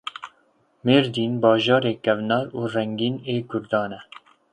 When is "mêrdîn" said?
0.85-1.33